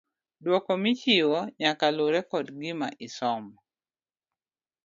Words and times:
Duoko 0.43 0.71
michiwo 0.83 1.39
nyaka 1.59 1.85
lure 1.95 2.21
kod 2.31 2.45
gima 2.59 2.87
isomo. 3.07 3.55